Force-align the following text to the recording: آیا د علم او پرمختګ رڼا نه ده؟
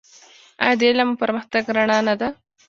آیا 0.63 0.75
د 0.79 0.81
علم 0.89 1.09
او 1.11 1.19
پرمختګ 1.23 1.63
رڼا 1.77 1.97
نه 2.07 2.15
ده؟ 2.19 2.27